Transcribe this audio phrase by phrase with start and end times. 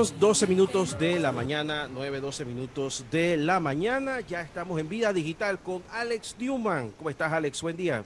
[0.00, 4.20] 12 minutos de la mañana, 9, 12 minutos de la mañana.
[4.20, 6.92] Ya estamos en Vida Digital con Alex Newman.
[6.92, 7.60] ¿Cómo estás, Alex?
[7.60, 8.02] Buen día.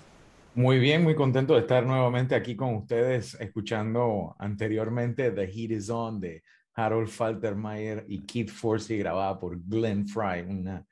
[0.56, 5.88] Muy bien, muy contento de estar nuevamente aquí con ustedes, escuchando anteriormente The Heat Is
[5.88, 6.42] On de
[6.74, 10.84] Harold Faltermeyer y Keith Forsey, grabada por Glenn Fry, una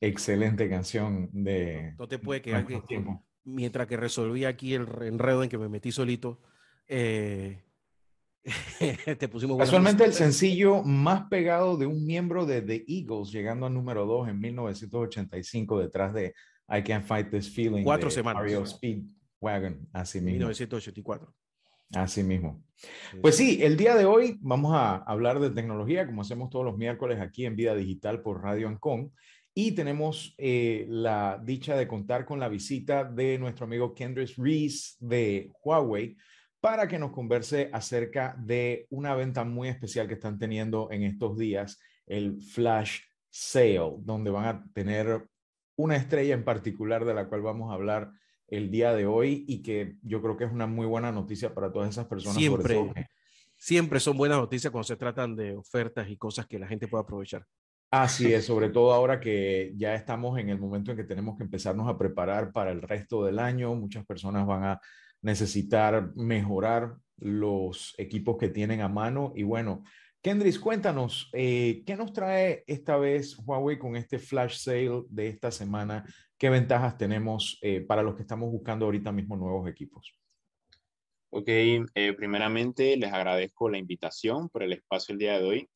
[0.00, 1.94] excelente canción de.
[1.98, 2.80] No te puede quedar que,
[3.44, 6.40] mientras que resolví aquí el enredo en que me metí solito.
[6.86, 7.67] Eh,
[9.18, 13.74] te pusimos Casualmente el sencillo más pegado de un miembro de The Eagles, llegando al
[13.74, 16.34] número 2 en 1985, detrás de
[16.68, 17.84] I Can't Fight This Feeling.
[17.84, 18.70] Cuatro semanas.
[18.70, 20.46] Speedwagon, así mismo.
[20.46, 21.34] 1984.
[21.94, 22.62] Así mismo.
[23.22, 26.76] Pues sí, el día de hoy vamos a hablar de tecnología, como hacemos todos los
[26.76, 29.12] miércoles aquí en Vida Digital por Radio Ancon.
[29.54, 34.96] Y tenemos eh, la dicha de contar con la visita de nuestro amigo Kendrick Reese
[35.00, 36.16] de Huawei,
[36.60, 41.38] para que nos converse acerca de una venta muy especial que están teniendo en estos
[41.38, 43.00] días, el Flash
[43.30, 45.28] Sale, donde van a tener
[45.76, 48.10] una estrella en particular de la cual vamos a hablar
[48.48, 51.70] el día de hoy y que yo creo que es una muy buena noticia para
[51.70, 52.38] todas esas personas.
[52.38, 53.08] Siempre,
[53.56, 57.02] siempre son buenas noticias cuando se tratan de ofertas y cosas que la gente pueda
[57.02, 57.44] aprovechar.
[57.90, 61.44] Así es, sobre todo ahora que ya estamos en el momento en que tenemos que
[61.44, 63.74] empezarnos a preparar para el resto del año.
[63.74, 64.80] Muchas personas van a
[65.22, 69.32] necesitar mejorar los equipos que tienen a mano.
[69.34, 69.82] Y bueno,
[70.20, 75.50] Kendris, cuéntanos, eh, ¿qué nos trae esta vez Huawei con este flash sale de esta
[75.50, 76.04] semana?
[76.36, 80.18] ¿Qué ventajas tenemos eh, para los que estamos buscando ahorita mismo nuevos equipos?
[81.30, 85.70] Ok, eh, primeramente les agradezco la invitación por el espacio el día de hoy.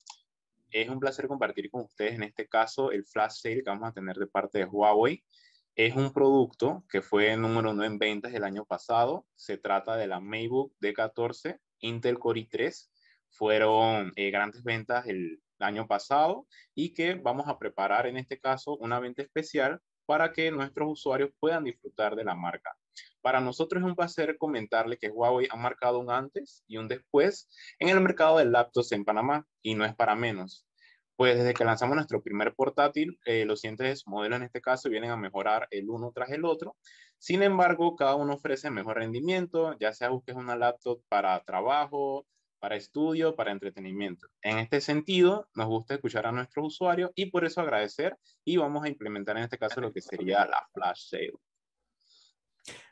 [0.71, 3.93] Es un placer compartir con ustedes en este caso el flash sale que vamos a
[3.93, 5.23] tener de parte de Huawei.
[5.75, 9.27] Es un producto que fue número uno en ventas el año pasado.
[9.37, 12.91] Se trata de la MacBook D14 Intel Core i3.
[13.31, 18.77] Fueron eh, grandes ventas el año pasado y que vamos a preparar en este caso
[18.77, 22.77] una venta especial para que nuestros usuarios puedan disfrutar de la marca.
[23.23, 27.49] Para nosotros es un placer comentarle que Huawei ha marcado un antes y un después
[27.79, 30.67] en el mercado de laptops en Panamá y no es para menos
[31.17, 35.11] pues desde que lanzamos nuestro primer portátil, eh, los siguientes modelos en este caso vienen
[35.11, 36.77] a mejorar el uno tras el otro.
[37.19, 42.27] Sin embargo, cada uno ofrece mejor rendimiento, ya sea busques una laptop para trabajo,
[42.59, 44.29] para estudio, para entretenimiento.
[44.41, 48.85] En este sentido, nos gusta escuchar a nuestros usuarios y por eso agradecer y vamos
[48.85, 51.33] a implementar en este caso lo que sería la flash sale.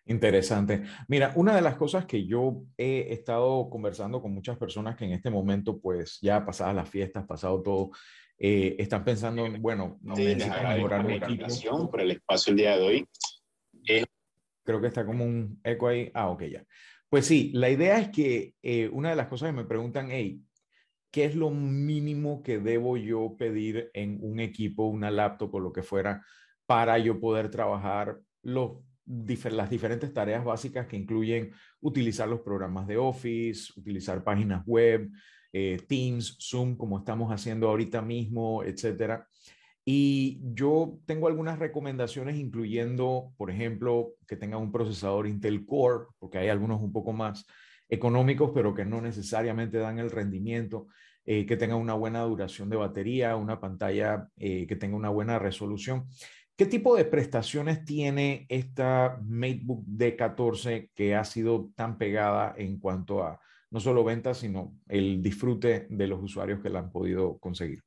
[0.06, 0.82] Interesante.
[1.06, 5.12] Mira, una de las cosas que yo he estado conversando con muchas personas que en
[5.12, 7.90] este momento, pues ya pasadas las fiestas, pasado todo,
[8.36, 11.90] eh, están pensando, bueno, no sí, mejorar un equipo.
[11.90, 13.08] por el espacio el día de hoy.
[14.64, 16.10] Creo que está como un eco ahí.
[16.14, 16.64] Ah, ok, ya.
[17.08, 20.40] Pues sí, la idea es que eh, una de las cosas que me preguntan, hey,
[21.10, 25.72] ¿qué es lo mínimo que debo yo pedir en un equipo, una laptop o lo
[25.72, 26.24] que fuera,
[26.66, 28.78] para yo poder trabajar los
[29.52, 35.10] las diferentes tareas básicas que incluyen utilizar los programas de Office, utilizar páginas web,
[35.52, 39.26] eh, Teams, Zoom, como estamos haciendo ahorita mismo, etcétera.
[39.84, 46.38] Y yo tengo algunas recomendaciones, incluyendo, por ejemplo, que tenga un procesador Intel Core, porque
[46.38, 47.46] hay algunos un poco más
[47.88, 50.86] económicos, pero que no necesariamente dan el rendimiento,
[51.24, 55.38] eh, que tenga una buena duración de batería, una pantalla eh, que tenga una buena
[55.38, 56.06] resolución.
[56.60, 63.24] ¿Qué tipo de prestaciones tiene esta MateBook D14 que ha sido tan pegada en cuanto
[63.24, 63.40] a
[63.70, 67.82] no solo ventas, sino el disfrute de los usuarios que la han podido conseguir?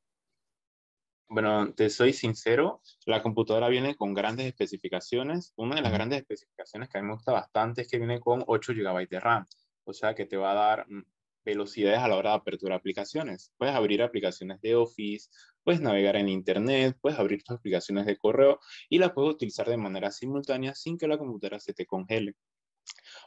[1.30, 5.54] Bueno, te soy sincero, la computadora viene con grandes especificaciones.
[5.56, 8.44] Una de las grandes especificaciones que a mí me gusta bastante es que viene con
[8.48, 9.46] 8 GB de RAM,
[9.84, 11.04] o sea que te va a dar mm,
[11.44, 13.52] velocidades a la hora de apertura de aplicaciones.
[13.58, 15.30] Puedes abrir aplicaciones de Office,
[15.64, 18.60] puedes navegar en Internet, puedes abrir tus aplicaciones de correo
[18.90, 22.36] y las puedes utilizar de manera simultánea sin que la computadora se te congele.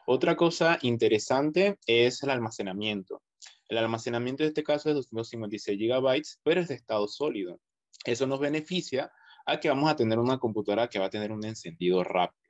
[0.06, 3.22] Otra cosa interesante es el almacenamiento.
[3.68, 7.60] El almacenamiento en este caso es 256 GB, pero es de estado sólido.
[8.04, 9.10] Eso nos beneficia
[9.44, 12.45] a que vamos a tener una computadora que va a tener un encendido rápido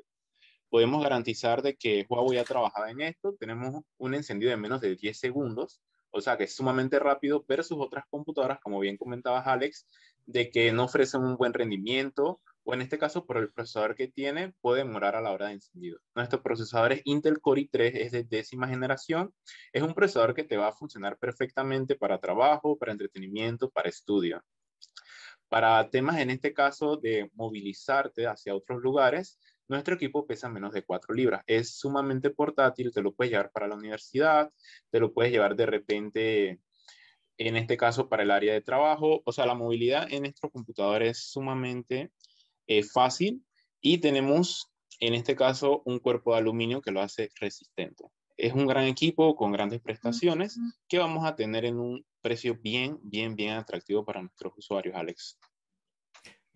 [0.76, 3.34] podemos garantizar de que Huawei ha trabajado en esto.
[3.40, 5.80] Tenemos un encendido de menos de 10 segundos,
[6.10, 9.86] o sea que es sumamente rápido versus otras computadoras, como bien comentabas Alex,
[10.26, 14.08] de que no ofrecen un buen rendimiento o en este caso por el procesador que
[14.08, 15.98] tiene puede demorar a la hora de encendido.
[16.14, 19.32] Nuestro procesador es Intel Core i3, es de décima generación,
[19.72, 24.42] es un procesador que te va a funcionar perfectamente para trabajo, para entretenimiento, para estudio.
[25.48, 29.38] Para temas en este caso de movilizarte hacia otros lugares,
[29.68, 31.42] nuestro equipo pesa menos de 4 libras.
[31.46, 34.50] Es sumamente portátil, te lo puedes llevar para la universidad,
[34.90, 36.60] te lo puedes llevar de repente
[37.38, 39.22] en este caso para el área de trabajo.
[39.24, 42.10] O sea, la movilidad en nuestro computador es sumamente
[42.66, 43.44] eh, fácil
[43.80, 44.70] y tenemos
[45.00, 48.04] en este caso un cuerpo de aluminio que lo hace resistente.
[48.36, 50.58] Es un gran equipo con grandes prestaciones
[50.88, 55.38] que vamos a tener en un precio bien, bien, bien atractivo para nuestros usuarios, Alex.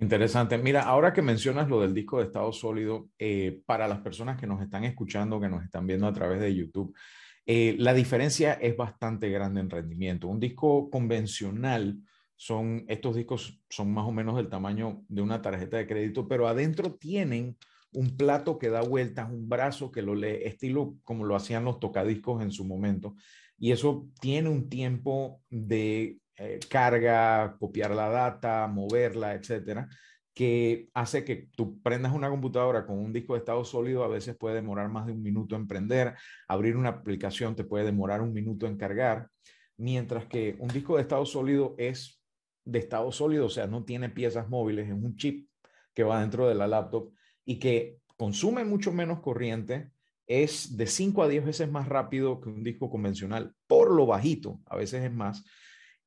[0.01, 0.57] Interesante.
[0.57, 4.47] Mira, ahora que mencionas lo del disco de estado sólido, eh, para las personas que
[4.47, 6.97] nos están escuchando, que nos están viendo a través de YouTube,
[7.45, 10.27] eh, la diferencia es bastante grande en rendimiento.
[10.29, 11.99] Un disco convencional
[12.35, 16.49] son, estos discos son más o menos del tamaño de una tarjeta de crédito, pero
[16.49, 17.59] adentro tienen
[17.93, 21.79] un plato que da vueltas, un brazo que lo lee, estilo como lo hacían los
[21.79, 23.17] tocadiscos en su momento.
[23.59, 29.87] Y eso tiene un tiempo de eh, carga, copiar la data, moverla, etcétera,
[30.33, 34.39] que hace que tú prendas una computadora con un disco de estado sólido, a veces
[34.39, 36.15] puede demorar más de un minuto en prender,
[36.49, 39.29] abrir una aplicación te puede demorar un minuto en cargar,
[39.77, 42.23] mientras que un disco de estado sólido es
[42.65, 45.47] de estado sólido, o sea, no tiene piezas móviles, es un chip
[45.93, 47.13] que va dentro de la laptop
[47.45, 49.91] y que consume mucho menos corriente,
[50.27, 54.61] es de 5 a 10 veces más rápido que un disco convencional, por lo bajito,
[54.65, 55.45] a veces es más.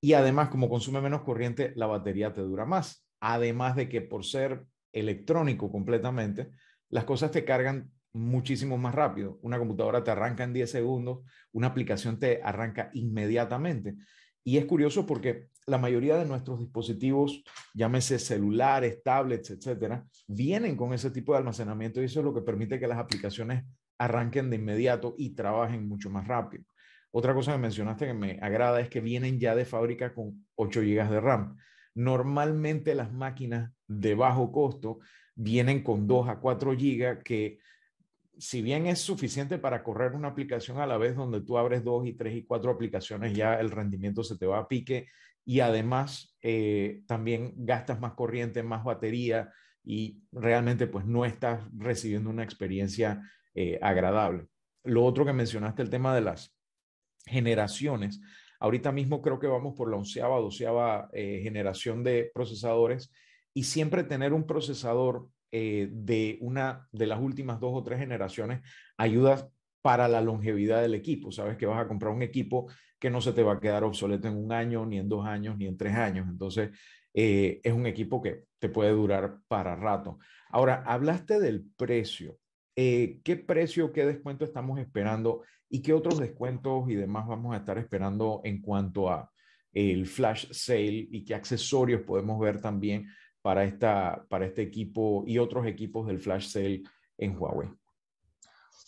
[0.04, 3.08] Y además, como consume menos corriente, la batería te dura más.
[3.22, 6.50] Además de que por ser electrónico completamente,
[6.90, 9.40] las cosas te cargan muchísimo más rápido.
[9.44, 11.20] Una computadora te arranca en 10 segundos,
[11.54, 13.96] una aplicación te arranca inmediatamente.
[14.44, 17.42] Y es curioso porque la mayoría de nuestros dispositivos,
[17.74, 22.42] llámese celulares, tablets, etcétera, vienen con ese tipo de almacenamiento y eso es lo que
[22.42, 23.64] permite que las aplicaciones
[23.98, 26.66] arranquen de inmediato y trabajen mucho más rápido.
[27.16, 30.82] Otra cosa que mencionaste que me agrada es que vienen ya de fábrica con 8
[30.82, 31.58] GB de RAM.
[31.94, 35.00] Normalmente las máquinas de bajo costo
[35.36, 37.60] vienen con 2 a 4 GB que
[38.40, 42.08] si bien es suficiente para correr una aplicación a la vez donde tú abres dos
[42.08, 45.08] y tres y cuatro aplicaciones, ya el rendimiento se te va a pique
[45.46, 52.32] y además eh, también gastas más corriente, más batería y realmente pues no estás recibiendo
[52.32, 53.22] una experiencia
[53.54, 54.48] eh, agradable.
[54.84, 56.58] Lo otro que mencionaste, el tema de las
[57.26, 58.20] generaciones.
[58.60, 63.12] Ahorita mismo creo que vamos por la onceava, doceava eh, generación de procesadores
[63.54, 68.62] y siempre tener un procesador eh, de una de las últimas dos o tres generaciones
[68.98, 69.50] ayuda
[69.84, 71.32] para la longevidad del equipo.
[71.32, 74.30] Sabes que vas a comprar un equipo que no se te va a quedar obsoleto
[74.30, 76.26] en un año, ni en dos años, ni en tres años.
[76.30, 76.72] Entonces,
[77.14, 80.20] eh, es un equipo que te puede durar para rato.
[80.50, 82.40] Ahora, hablaste del precio.
[82.76, 87.58] Eh, ¿Qué precio, qué descuento estamos esperando y qué otros descuentos y demás vamos a
[87.58, 89.32] estar esperando en cuanto a
[89.72, 93.08] el flash sale y qué accesorios podemos ver también
[93.42, 96.84] para, esta, para este equipo y otros equipos del flash sale
[97.18, 97.70] en Huawei?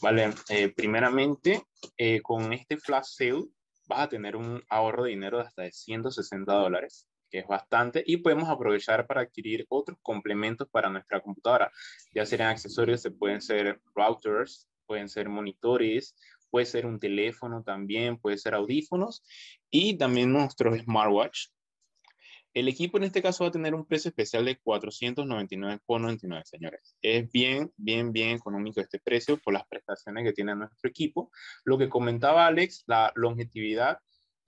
[0.02, 1.64] Vale, eh, primeramente,
[1.98, 3.46] eh, con este flash sale
[3.88, 8.04] vas a tener un ahorro de dinero de hasta de 160 dólares, que es bastante,
[8.06, 11.72] y podemos aprovechar para adquirir otros complementos para nuestra computadora.
[12.14, 16.16] Ya serían accesorios, se pueden ser routers, pueden ser monitores,
[16.50, 19.24] puede ser un teléfono también, puede ser audífonos,
[19.70, 21.48] y también nuestros smartwatch,
[22.56, 26.96] el equipo en este caso va a tener un precio especial de 499,99, señores.
[27.02, 31.32] Es bien, bien, bien económico este precio por las prestaciones que tiene nuestro equipo.
[31.66, 34.00] Lo que comentaba Alex, la longevidad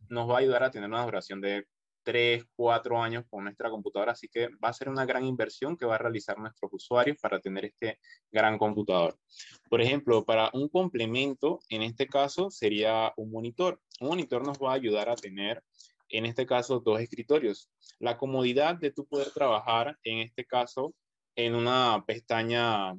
[0.07, 1.67] nos va a ayudar a tener una duración de
[2.07, 5.85] 3, 4 años con nuestra computadora, así que va a ser una gran inversión que
[5.85, 7.99] va a realizar nuestros usuarios para tener este
[8.31, 9.19] gran computador.
[9.69, 13.81] Por ejemplo, para un complemento, en este caso sería un monitor.
[13.99, 15.61] Un monitor nos va a ayudar a tener
[16.09, 17.69] en este caso, dos escritorios.
[17.99, 20.93] La comodidad de tú poder trabajar, en este caso,
[21.35, 22.93] en una pestaña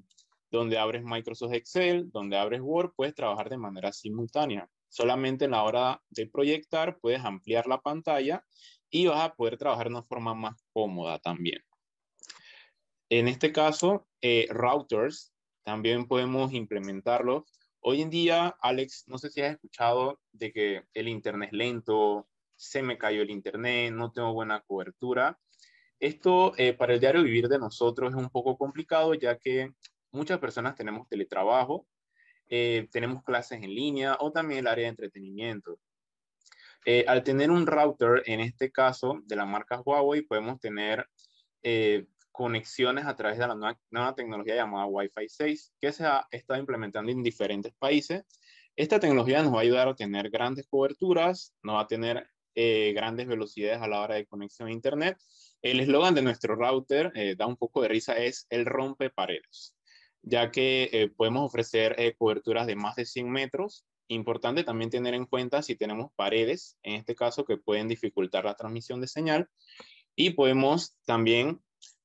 [0.50, 4.68] donde abres Microsoft Excel, donde abres Word, puedes trabajar de manera simultánea.
[4.90, 8.44] Solamente en la hora de proyectar puedes ampliar la pantalla
[8.90, 11.62] y vas a poder trabajar de una forma más cómoda también.
[13.10, 15.32] En este caso, eh, routers
[15.64, 17.44] también podemos implementarlos.
[17.80, 22.28] Hoy en día, Alex, no sé si has escuchado de que el Internet es lento,
[22.58, 25.38] se me cayó el internet, no tengo buena cobertura.
[26.00, 29.72] Esto eh, para el diario vivir de nosotros es un poco complicado ya que
[30.10, 31.86] muchas personas tenemos teletrabajo,
[32.48, 35.78] eh, tenemos clases en línea o también el área de entretenimiento.
[36.84, 41.06] Eh, al tener un router, en este caso de la marca Huawei, podemos tener
[42.38, 47.10] conexiones a través de la nueva, tecnología llamada Wi-Fi 6, que se ha estado implementando
[47.10, 48.22] en diferentes países.
[48.76, 52.92] Esta tecnología nos va a ayudar a tener grandes coberturas, nos va a tener eh,
[52.94, 55.18] grandes velocidades a la hora de conexión a Internet.
[55.62, 59.74] El eslogan de nuestro router, eh, da un poco de risa, es el rompe paredes,
[60.22, 65.26] ya que eh, podemos ofrecer coberturas de más de 100 metros Importante también tener en
[65.26, 69.48] cuenta si tenemos paredes, en este caso, que pueden dificultar la transmisión de señal.
[70.16, 71.60] Y podemos también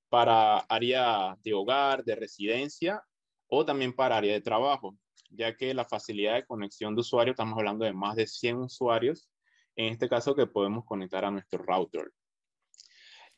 [0.10, 3.04] para área de hogar, de residencia
[3.48, 4.96] o también para área de trabajo,
[5.30, 9.30] ya que la facilidad de conexión de usuario, estamos hablando de más de 100 usuarios,
[9.76, 12.12] en este caso que podemos conectar a nuestro router.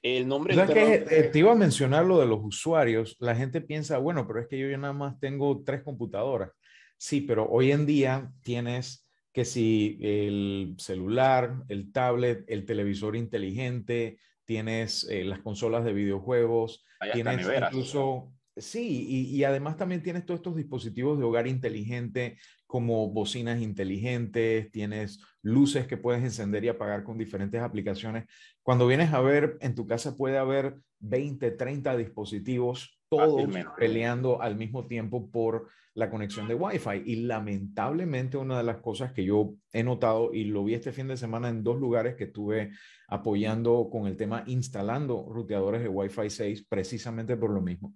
[0.01, 3.15] El nombre que eh, te iba a mencionar lo de los usuarios.
[3.19, 6.51] La gente piensa, bueno, pero es que yo ya nada más tengo tres computadoras.
[6.97, 14.17] Sí, pero hoy en día tienes que si el celular, el tablet, el televisor inteligente,
[14.45, 20.39] tienes eh, las consolas de videojuegos, tienes incluso, sí, y, y, además también tienes todos
[20.39, 27.03] estos dispositivos de hogar inteligente como bocinas inteligentes, tienes luces que puedes encender y apagar
[27.03, 28.25] con diferentes aplicaciones.
[28.63, 33.43] Cuando vienes a ver, en tu casa puede haber 20, 30 dispositivos, todos
[33.77, 37.03] peleando al mismo tiempo por la conexión de Wi-Fi.
[37.05, 41.07] Y lamentablemente una de las cosas que yo he notado y lo vi este fin
[41.07, 42.71] de semana en dos lugares que estuve
[43.07, 47.93] apoyando con el tema instalando ruteadores de Wi-Fi 6 precisamente por lo mismo,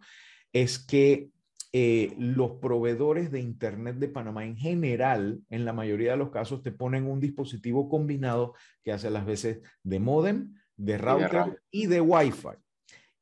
[0.52, 1.30] es que
[1.72, 6.64] eh, los proveedores de Internet de Panamá en general, en la mayoría de los casos,
[6.64, 12.02] te ponen un dispositivo combinado que hace las veces de modem, de router y de,
[12.02, 12.58] Wi-Fi.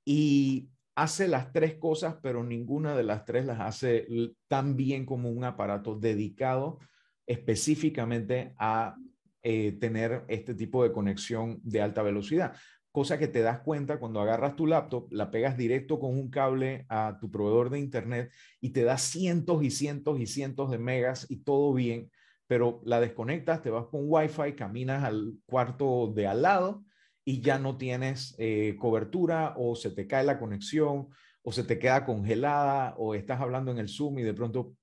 [0.06, 4.08] Y hace las tres cosas, pero ninguna de las tres las hace
[4.48, 6.80] tan bien como un aparato dedicado
[7.28, 8.96] específicamente a
[9.44, 12.56] eh, tener este tipo de conexión de alta velocidad.
[12.92, 16.88] Cosa que te das cuenta cuando agarras tu laptop, la pegas directo con un cable
[16.90, 21.28] a tu proveedor de internet y te da cientos y cientos y cientos de megas
[21.30, 22.10] y todo bien,
[22.48, 26.87] pero la desconectas, te vas con Wi-Fi, caminas al cuarto de al lado
[27.28, 31.10] y ya no tienes eh, cobertura o se te cae la conexión
[31.42, 34.78] o se te queda congelada o estás hablando en el Zoom y de pronto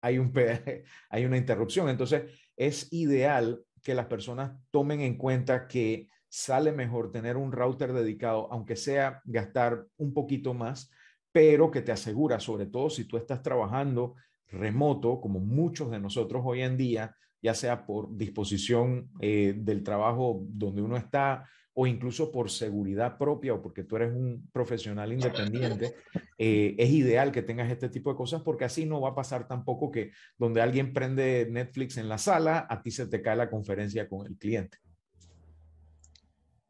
[0.00, 0.32] hay, un,
[1.10, 1.88] hay una interrupción.
[1.88, 7.92] Entonces, es ideal que las personas tomen en cuenta que sale mejor tener un router
[7.92, 10.88] dedicado, aunque sea gastar un poquito más,
[11.32, 14.14] pero que te asegura, sobre todo si tú estás trabajando
[14.46, 17.16] remoto, como muchos de nosotros hoy en día,
[17.46, 23.54] ya sea por disposición eh, del trabajo donde uno está o incluso por seguridad propia
[23.54, 25.94] o porque tú eres un profesional independiente,
[26.38, 29.46] eh, es ideal que tengas este tipo de cosas porque así no va a pasar
[29.46, 33.48] tampoco que donde alguien prende Netflix en la sala, a ti se te cae la
[33.48, 34.78] conferencia con el cliente.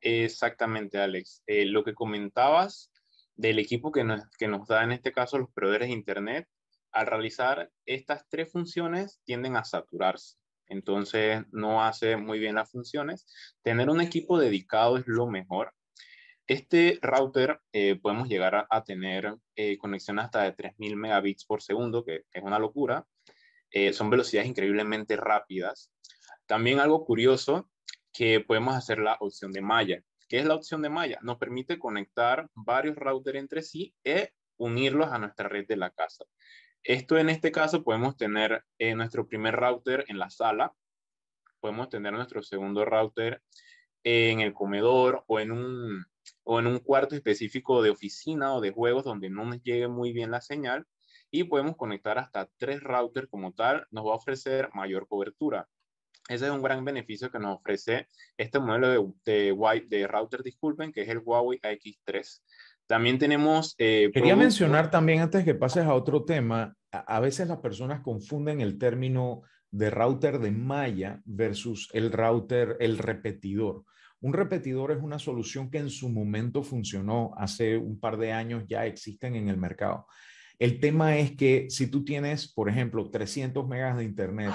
[0.02, 1.42] Exactamente, Alex.
[1.46, 2.92] Eh, lo que comentabas
[3.34, 6.46] del equipo que nos, que nos da en este caso los proveedores de Internet,
[6.92, 10.36] al realizar estas tres funciones tienden a saturarse
[10.68, 13.26] entonces no hace muy bien las funciones.
[13.62, 15.72] Tener un equipo dedicado es lo mejor.
[16.46, 22.04] Este router eh, podemos llegar a, tener eh, conexión hasta de 3000 megabits por segundo,
[22.04, 23.04] que, es una locura.
[23.70, 25.90] Eh, son velocidades increíblemente rápidas.
[26.46, 27.68] También algo curioso
[28.12, 30.02] que podemos hacer la opción de malla.
[30.28, 31.18] ¿Qué es la opción de malla?
[31.22, 36.24] Nos permite conectar varios routers entre sí e unirlos a nuestra red de la casa.
[36.86, 40.72] Esto en este caso podemos tener eh, nuestro primer router en la sala,
[41.58, 43.42] podemos tener nuestro segundo router
[44.04, 46.04] en el comedor o en un,
[46.44, 50.12] o en un cuarto específico de oficina o de juegos donde no nos llegue muy
[50.12, 50.86] bien la señal
[51.28, 55.68] y podemos conectar hasta tres routers como tal, nos va a ofrecer mayor cobertura.
[56.28, 61.02] Ese es un gran beneficio que nos ofrece este modelo de, de, router, disculpen, que
[61.02, 62.42] es el Huawei X3.
[62.86, 63.74] También tenemos...
[63.78, 68.60] Eh, Quería mencionar también, antes que pases a otro tema, a, veces las personas confunden
[68.60, 73.84] el término de router de malla versus el router, el repetidor.
[74.20, 78.64] Un repetidor es una solución que en su momento funcionó hace un par de años,
[78.68, 80.06] ya existen en el mercado.
[80.58, 84.52] El tema es que si tú tienes, por ejemplo, 300 megas de internet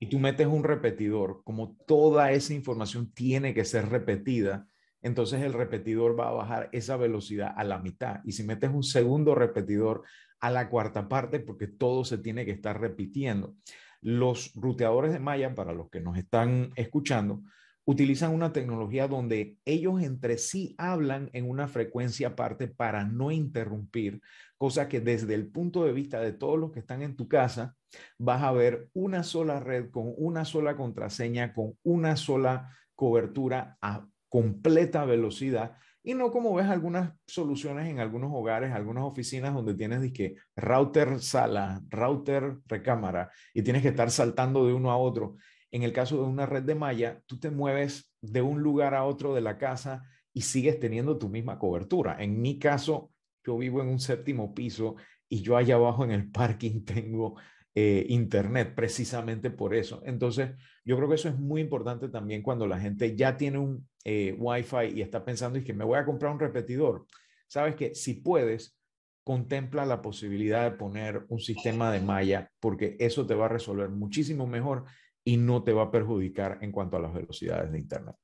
[0.00, 4.66] y tú metes un repetidor, como toda esa información tiene que ser repetida,
[5.04, 8.20] entonces el repetidor va a bajar esa velocidad a la mitad.
[8.24, 10.02] Y si metes un segundo repetidor
[10.40, 13.54] a la cuarta parte, porque todo se tiene que estar repitiendo.
[14.00, 17.42] Los ruteadores de malla, para los que nos están escuchando,
[17.84, 24.22] utilizan una tecnología donde ellos entre sí hablan en una frecuencia aparte para no interrumpir,
[24.56, 27.76] cosa que desde el punto de vista de todos los que están en tu casa,
[28.16, 34.06] vas a ver una sola red con una sola contraseña, con una sola cobertura a
[34.34, 40.12] completa velocidad y no como ves algunas soluciones en algunos hogares, algunas oficinas donde tienes
[40.12, 45.36] que router sala, router recámara y tienes que estar saltando de uno a otro.
[45.70, 49.04] En el caso de una red de malla, tú te mueves de un lugar a
[49.04, 52.16] otro de la casa y sigues teniendo tu misma cobertura.
[52.18, 53.12] En mi caso,
[53.46, 54.96] yo vivo en un séptimo piso
[55.28, 57.36] y yo allá abajo en el parking tengo
[57.74, 60.00] eh, Internet, precisamente por eso.
[60.04, 60.50] Entonces,
[60.84, 64.36] yo creo que eso es muy importante también cuando la gente ya tiene un eh,
[64.38, 67.06] Wi-Fi y está pensando, y que me voy a comprar un repetidor.
[67.48, 68.78] Sabes que si puedes,
[69.24, 73.88] contempla la posibilidad de poner un sistema de malla, porque eso te va a resolver
[73.88, 74.84] muchísimo mejor
[75.24, 78.14] y no te va a perjudicar en cuanto a las velocidades de Internet.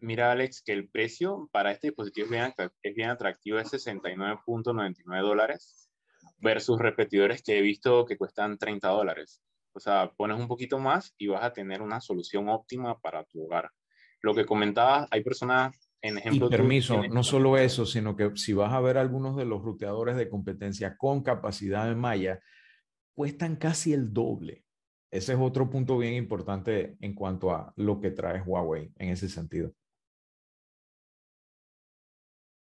[0.00, 2.26] Mira, Alex, que el precio para este dispositivo
[2.82, 5.91] es bien, atractivo, es 69.99 dólares
[6.42, 9.40] versus repetidores que he visto que cuestan 30 dólares.
[9.74, 13.44] O sea, pones un poquito más y vas a tener una solución óptima para tu
[13.44, 13.70] hogar.
[14.20, 16.48] Lo que comentabas, hay personas, en ejemplo...
[16.48, 20.16] Y permiso, no solo eso, sino que si vas a ver algunos de los ruteadores
[20.16, 22.40] de competencia con capacidad de malla,
[23.14, 24.64] cuestan casi el doble.
[25.10, 29.28] Ese es otro punto bien importante en cuanto a lo que trae Huawei en ese
[29.28, 29.72] sentido.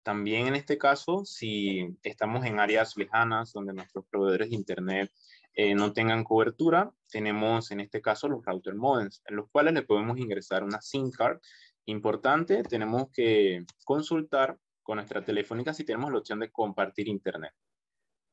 [0.02, 5.12] También en este caso, si estamos en áreas lejanas donde nuestros proveedores de Internet
[5.54, 9.82] eh, no tengan cobertura, tenemos en este caso los router modems, en los cuales le
[9.82, 11.38] podemos ingresar una SIM card.
[11.86, 17.52] Importante, tenemos que consultar con nuestra telefónica si tenemos la opción de compartir Internet.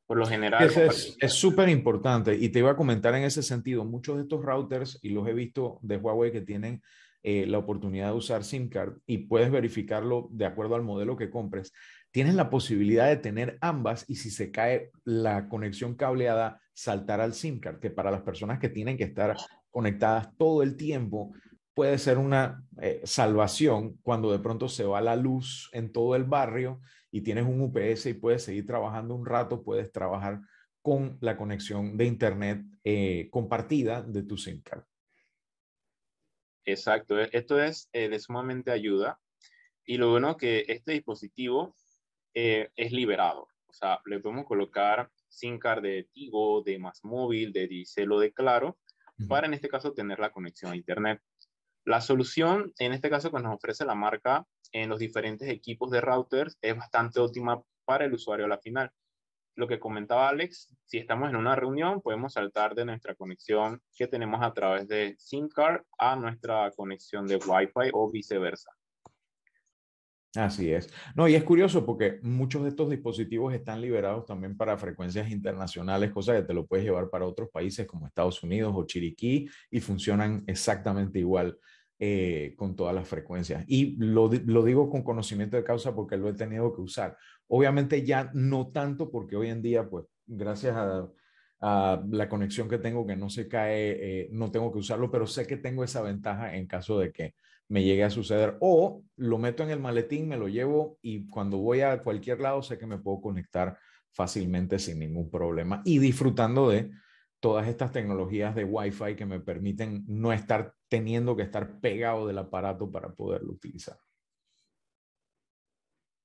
[0.07, 0.67] Por lo general.
[1.19, 4.97] Es súper importante y te iba a comentar en ese sentido, muchos de estos routers,
[5.03, 6.81] y los he visto de Huawei que tienen
[7.23, 11.29] eh, la oportunidad de usar SIM card y puedes verificarlo de acuerdo al modelo que
[11.29, 11.73] compres,
[12.11, 17.33] tienes la posibilidad de tener ambas y si se cae la conexión cableada, saltar al
[17.33, 19.35] SIM card, que para las personas que tienen que estar
[19.69, 21.33] conectadas todo el tiempo,
[21.73, 26.23] puede ser una eh, salvación cuando de pronto se va la luz en todo el
[26.23, 30.41] barrio y tienes un UPS y puedes seguir trabajando un rato, puedes trabajar
[30.81, 34.83] con la conexión de Internet eh, compartida de tu SIM card.
[36.71, 39.19] Exacto, e, esto es eh, de sumamente ayuda.
[39.85, 41.75] Y lo bueno que este dispositivo
[42.33, 43.47] eh, es liberado.
[43.67, 48.19] O sea, le podemos colocar SIM card de Tigo, de Más Móvil, de Dicel o
[48.19, 48.77] de Claro,
[49.27, 51.21] para en este caso tener la conexión a Internet.
[51.85, 56.01] La solución, en este caso que nos ofrece la marca en los diferentes equipos de
[56.01, 58.91] routers, es bastante óptima para el usuario a la final
[59.59, 64.07] lo que comentaba Alex, si estamos en una reunión, podemos saltar de nuestra conexión que
[64.07, 68.71] tenemos a través de SIM card a nuestra conexión de Wi-Fi o viceversa.
[70.35, 70.93] Así es.
[71.13, 76.11] No, y es curioso porque muchos de estos dispositivos están liberados también para frecuencias internacionales,
[76.11, 79.79] cosa que te lo puedes llevar para otros países como Estados Unidos o Chiriquí y
[79.81, 81.57] funcionan exactamente igual
[82.01, 83.65] eh, con todas las frecuencias.
[83.67, 87.17] Y lo, lo, digo con conocimiento de causa porque lo he tenido que usar.
[87.49, 91.09] Obviamente ya no tanto porque hoy en día, pues gracias a,
[91.61, 95.45] la conexión que tengo que no se cae, eh, no tengo que usarlo, pero sé
[95.45, 97.35] que tengo esa ventaja en caso de que
[97.67, 98.55] me llegue a suceder.
[98.61, 102.61] O lo meto en el maletín, me lo llevo y cuando voy a cualquier lado
[102.61, 103.77] sé que me puedo conectar
[104.11, 106.91] fácilmente sin ningún problema y disfrutando de
[107.39, 112.37] todas estas tecnologías de Wi-Fi que me permiten no estar teniendo que estar pegado del
[112.37, 113.97] aparato para poderlo utilizar.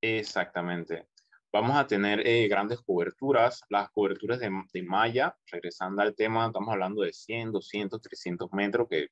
[0.01, 1.09] Exactamente.
[1.55, 6.73] Vamos a tener eh, grandes coberturas, las coberturas de, de, malla, regresando al tema, estamos
[6.73, 9.07] hablando de 100, 200, 300 metros, que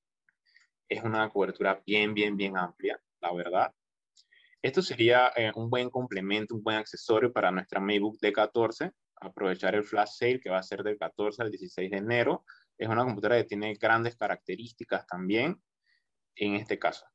[0.88, 3.72] es una cobertura bien, bien, bien amplia, la verdad.
[4.60, 9.84] Esto sería eh, un buen complemento, un buen accesorio para nuestra MacBook D14, aprovechar el
[9.84, 12.44] flash sale que va a ser del 14 al 16 de enero.
[12.76, 15.62] Es una computadora que tiene grandes características también
[16.34, 17.06] en este caso.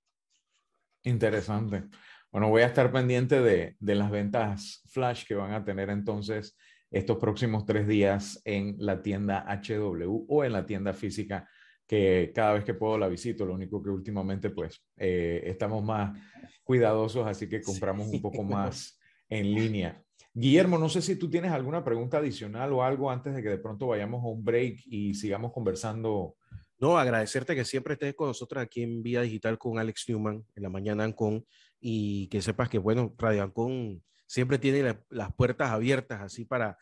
[1.05, 1.85] Interesante.
[2.31, 6.55] Bueno, voy a estar pendiente de, las ventas flash que van a tener entonces
[6.95, 11.49] estos próximos tres días en la tienda HW o en la tienda física
[11.87, 13.45] que cada vez que puedo la visito.
[13.45, 16.19] Lo único que últimamente pues eh, estamos más
[16.63, 20.01] cuidadosos, así que compramos un poco más en línea.
[20.33, 23.59] Guillermo, no sé si tú tienes alguna pregunta adicional o algo antes de que de
[23.59, 26.37] pronto vayamos a un break y sigamos conversando
[26.79, 30.63] no, agradecerte que siempre estés con nosotros aquí en Vía Digital con Alex Newman en
[30.63, 31.47] la mañana con
[31.81, 36.79] y que sepas que, bueno, Radio Ancon siempre tiene las puertas abiertas así para,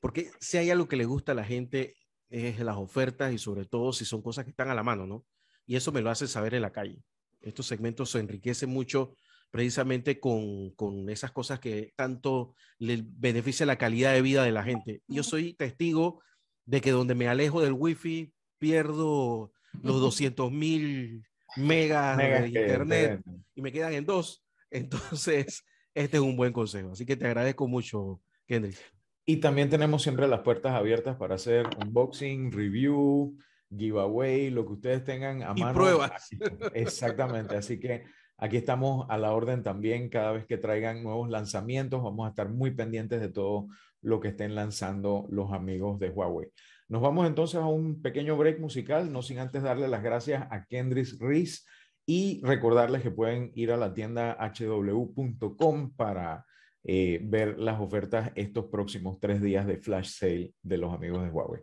[0.00, 1.96] porque si hay algo que le gusta a la gente
[2.28, 5.24] es las ofertas y sobre todo si son cosas que están a la mano, ¿no?
[5.64, 7.02] Y eso me lo hace saber en la calle.
[7.40, 9.14] Estos segmentos se enriquecen mucho
[9.50, 14.64] precisamente con, con esas cosas que tanto le beneficia la calidad de vida de la
[14.64, 15.02] gente.
[15.06, 16.22] Yo soy testigo
[16.64, 23.22] de que donde me alejo del wifi pierdo los 200 mil megas de internet
[23.54, 24.44] y me quedan en dos.
[24.70, 25.64] Entonces,
[25.96, 26.92] este es un buen consejo.
[26.92, 28.76] Así que te agradezco mucho, Kendrick.
[29.24, 33.36] Y también tenemos siempre las puertas abiertas para hacer unboxing, review,
[33.76, 35.70] giveaway, lo que ustedes tengan a mano.
[35.70, 36.28] Y pruebas.
[36.74, 37.56] Exactamente.
[37.56, 38.04] Así que
[38.36, 40.08] aquí estamos a la orden también.
[40.10, 43.66] Cada vez que traigan nuevos lanzamientos, vamos a estar muy pendientes de todo
[44.02, 46.48] lo que estén lanzando los amigos de Huawei.
[46.88, 50.66] Nos vamos entonces a un pequeño break musical, no sin antes darle las gracias a
[50.66, 51.66] Kendris Rees
[52.06, 56.46] y recordarles que pueden ir a la tienda hw.com para
[56.84, 61.30] eh, ver las ofertas estos próximos tres días de flash sale de los amigos de
[61.30, 61.62] Huawei.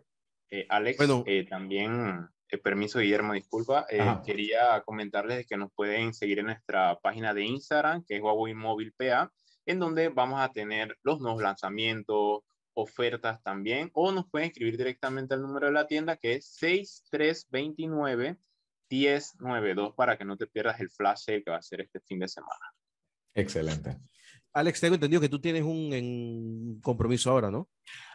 [0.50, 2.28] Eh, Alex, bueno, eh, también,
[2.62, 3.86] permiso Guillermo, disculpa,
[4.24, 8.92] quería comentarles que nos pueden seguir en nuestra página de Instagram, que es Huawei Móvil
[8.92, 9.32] PA,
[9.64, 12.42] en donde vamos a tener los nuevos lanzamientos,
[12.74, 18.36] ofertas también, o nos pueden escribir directamente al número de la tienda que es 6329
[18.90, 22.18] 1092 para que no te pierdas el flash sale que va a ser este fin
[22.18, 22.72] de semana.
[23.34, 23.98] Excelente.
[24.52, 27.68] Alex, tengo entendido que tú tienes un compromiso ahora, ¿no?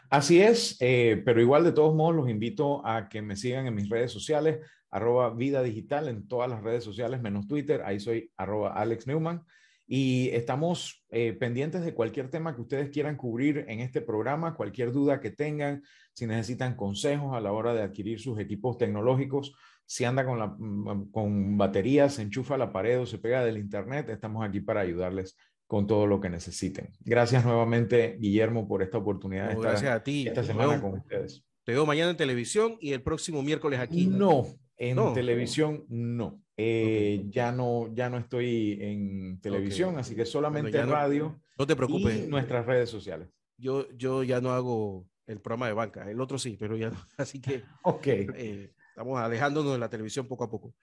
[0.10, 3.76] Así es, eh, pero igual de todos modos los invito a que me sigan en
[3.76, 8.32] mis redes sociales, arroba vida digital en todas las redes sociales menos Twitter, ahí soy
[8.36, 9.44] arroba Alex Newman.
[9.92, 14.92] Y estamos eh, pendientes de cualquier tema que ustedes quieran cubrir en este programa, cualquier
[14.92, 19.56] duda que tengan, si necesitan consejos a la hora de adquirir sus equipos tecnológicos,
[19.90, 23.44] si anda con, la, mm, con baterías, se enchufa a la pared o se pega
[23.44, 26.92] del internet, estamos aquí para ayudarles con todo lo que necesiten.
[27.00, 30.28] Gracias nuevamente, Guillermo, por esta oportunidad de estar gracias a ti.
[30.28, 31.44] esta semana con ustedes.
[31.64, 34.06] Te veo mañana en televisión y el próximo miércoles aquí.
[34.06, 34.46] No,
[34.78, 36.40] en televisión no.
[36.56, 37.92] Eh, ya no.
[37.92, 41.42] Ya no estoy en televisión, así que solamente radio.
[41.58, 42.26] No te preocupes.
[42.26, 43.28] Y nuestras redes sociales.
[43.58, 46.98] Yo, yo ya no hago el programa de banca, el otro sí, pero ya no.
[47.18, 50.76] Así que ok eh, estamos alejándonos de la televisión poco a poco.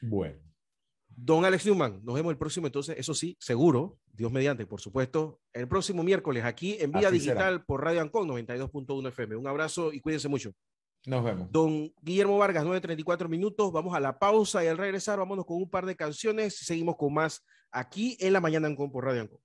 [0.00, 0.38] Bueno.
[1.08, 5.40] Don Alex Newman, nos vemos el próximo entonces, eso sí, seguro, Dios mediante, por supuesto,
[5.52, 9.36] el próximo miércoles aquí en Vía Digital por Radio Ancon 92.1 FM.
[9.36, 10.52] Un abrazo y cuídense mucho.
[11.04, 11.52] Nos vemos.
[11.52, 13.72] Don Guillermo Vargas, 9.34 minutos.
[13.72, 16.96] Vamos a la pausa y al regresar, vámonos con un par de canciones y seguimos
[16.96, 19.40] con más aquí en la mañana en por Radio Ancon.